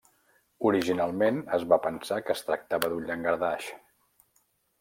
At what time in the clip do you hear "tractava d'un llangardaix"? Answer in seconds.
2.49-3.69